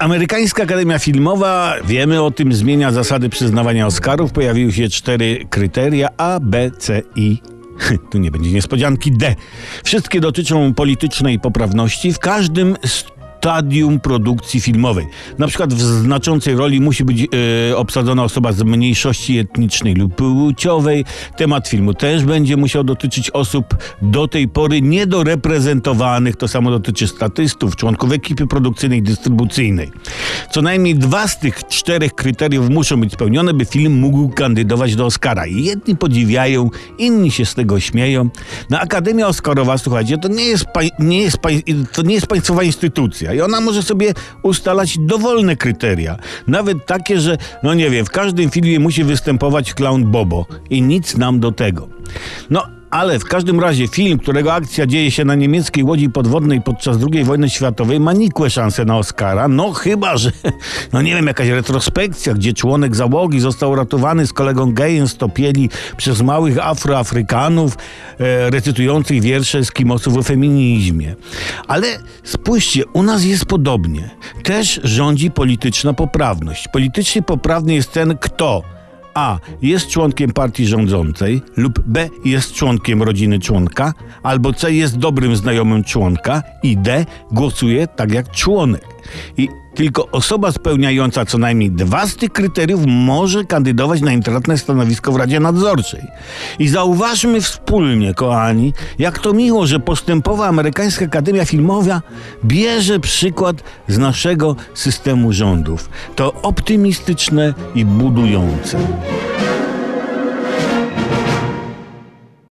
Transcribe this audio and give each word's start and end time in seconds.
Amerykańska 0.00 0.62
Akademia 0.62 0.98
Filmowa, 0.98 1.74
wiemy 1.84 2.22
o 2.22 2.30
tym, 2.30 2.52
zmienia 2.52 2.92
zasady 2.92 3.28
przyznawania 3.28 3.86
Oscarów. 3.86 4.32
Pojawiły 4.32 4.72
się 4.72 4.88
cztery 4.88 5.46
kryteria 5.50 6.08
A, 6.16 6.40
B, 6.40 6.70
C 6.78 7.02
i 7.16 7.38
tu 8.10 8.18
nie 8.18 8.30
będzie 8.30 8.50
niespodzianki 8.50 9.12
D. 9.12 9.34
Wszystkie 9.84 10.20
dotyczą 10.20 10.74
politycznej 10.74 11.38
poprawności 11.38 12.12
w 12.12 12.18
każdym 12.18 12.76
stadium 13.40 14.00
produkcji 14.00 14.60
filmowej. 14.60 15.06
Na 15.38 15.46
przykład 15.46 15.74
w 15.74 15.80
znaczącej 15.80 16.56
roli 16.56 16.80
musi 16.80 17.04
być 17.04 17.28
e, 17.70 17.76
obsadzona 17.76 18.24
osoba 18.24 18.52
z 18.52 18.62
mniejszości 18.62 19.38
etnicznej 19.38 19.94
lub 19.94 20.14
płciowej. 20.14 21.04
Temat 21.36 21.68
filmu 21.68 21.94
też 21.94 22.24
będzie 22.24 22.56
musiał 22.56 22.84
dotyczyć 22.84 23.30
osób 23.30 23.64
do 24.02 24.28
tej 24.28 24.48
pory 24.48 24.82
niedoreprezentowanych. 24.82 26.36
To 26.36 26.48
samo 26.48 26.70
dotyczy 26.70 27.06
statystów, 27.06 27.76
członków 27.76 28.12
ekipy 28.12 28.46
produkcyjnej, 28.46 29.02
dystrybucyjnej. 29.02 29.90
Co 30.50 30.62
najmniej 30.62 30.94
dwa 30.94 31.28
z 31.28 31.38
tych 31.38 31.66
czterech 31.68 32.14
kryteriów 32.14 32.68
muszą 32.68 33.00
być 33.00 33.12
spełnione, 33.12 33.54
by 33.54 33.64
film 33.64 34.00
mógł 34.00 34.28
kandydować 34.28 34.96
do 34.96 35.06
Oscara. 35.06 35.46
Jedni 35.46 35.96
podziwiają, 35.96 36.70
inni 36.98 37.30
się 37.30 37.44
z 37.44 37.54
tego 37.54 37.80
śmieją. 37.80 38.30
No 38.70 38.80
Akademia 38.80 39.26
Oscarowa, 39.26 39.78
słuchajcie, 39.78 40.18
to 40.18 40.28
nie 40.28 40.44
jest, 40.44 40.64
nie 40.98 41.22
jest, 41.22 41.38
to 41.92 42.02
nie 42.02 42.14
jest 42.14 42.26
państwowa 42.26 42.62
instytucja 42.62 43.29
i 43.32 43.40
ona 43.40 43.60
może 43.60 43.82
sobie 43.82 44.14
ustalać 44.42 44.98
dowolne 44.98 45.56
kryteria. 45.56 46.16
Nawet 46.46 46.86
takie, 46.86 47.20
że, 47.20 47.38
no 47.62 47.74
nie 47.74 47.90
wiem, 47.90 48.06
w 48.06 48.10
każdym 48.10 48.50
filmie 48.50 48.80
musi 48.80 49.04
występować 49.04 49.74
clown 49.74 50.04
Bobo 50.04 50.46
i 50.70 50.82
nic 50.82 51.16
nam 51.16 51.40
do 51.40 51.52
tego. 51.52 51.88
No, 52.50 52.79
ale 52.90 53.18
w 53.18 53.24
każdym 53.24 53.60
razie 53.60 53.88
film, 53.88 54.18
którego 54.18 54.54
akcja 54.54 54.86
dzieje 54.86 55.10
się 55.10 55.24
na 55.24 55.34
niemieckiej 55.34 55.84
łodzi 55.84 56.10
podwodnej 56.10 56.60
podczas 56.60 56.96
II 57.12 57.24
wojny 57.24 57.50
światowej, 57.50 58.00
ma 58.00 58.12
nikłe 58.12 58.50
szanse 58.50 58.84
na 58.84 58.98
Oscara. 58.98 59.48
No 59.48 59.72
chyba, 59.72 60.16
że, 60.16 60.32
no 60.92 61.02
nie 61.02 61.14
wiem, 61.14 61.26
jakaś 61.26 61.48
retrospekcja, 61.48 62.34
gdzie 62.34 62.52
członek 62.52 62.96
załogi 62.96 63.40
został 63.40 63.74
ratowany 63.74 64.26
z 64.26 64.32
kolegą 64.32 64.72
gejem 64.72 65.08
stopieli 65.08 65.70
przez 65.96 66.22
małych 66.22 66.58
afroafrykanów 66.66 67.76
e, 68.18 68.50
recytujących 68.50 69.22
wiersze 69.22 69.58
Eskimosów 69.58 70.16
o 70.16 70.22
feminizmie. 70.22 71.14
Ale 71.68 71.86
spójrzcie, 72.24 72.86
u 72.92 73.02
nas 73.02 73.24
jest 73.24 73.44
podobnie. 73.44 74.10
Też 74.42 74.80
rządzi 74.84 75.30
polityczna 75.30 75.92
poprawność. 75.92 76.68
Politycznie 76.68 77.22
poprawny 77.22 77.74
jest 77.74 77.92
ten, 77.92 78.18
kto 78.18 78.62
a. 79.14 79.38
Jest 79.62 79.88
członkiem 79.88 80.32
partii 80.32 80.66
rządzącej, 80.66 81.42
lub 81.56 81.80
B. 81.86 82.08
Jest 82.24 82.52
członkiem 82.52 83.02
rodziny 83.02 83.38
członka, 83.38 83.94
albo 84.22 84.52
C. 84.52 84.72
Jest 84.72 84.98
dobrym 84.98 85.36
znajomym 85.36 85.84
członka 85.84 86.42
i 86.62 86.76
D. 86.76 87.06
Głosuje 87.32 87.86
tak 87.86 88.12
jak 88.12 88.30
członek. 88.30 88.99
I 89.36 89.48
tylko 89.74 90.08
osoba 90.08 90.52
spełniająca 90.52 91.24
co 91.24 91.38
najmniej 91.38 91.70
dwa 91.70 92.06
z 92.06 92.16
tych 92.16 92.32
kryteriów 92.32 92.80
może 92.86 93.44
kandydować 93.44 94.00
na 94.00 94.12
intratne 94.12 94.58
stanowisko 94.58 95.12
w 95.12 95.16
Radzie 95.16 95.40
Nadzorczej. 95.40 96.02
I 96.58 96.68
zauważmy 96.68 97.40
wspólnie, 97.40 98.14
kochani, 98.14 98.72
jak 98.98 99.18
to 99.18 99.32
miło, 99.32 99.66
że 99.66 99.80
postępowa 99.80 100.46
amerykańska 100.46 101.04
Akademia 101.04 101.44
Filmowa 101.44 102.02
bierze 102.44 103.00
przykład 103.00 103.56
z 103.88 103.98
naszego 103.98 104.56
systemu 104.74 105.32
rządów. 105.32 105.90
To 106.16 106.32
optymistyczne 106.42 107.54
i 107.74 107.84
budujące. 107.84 108.78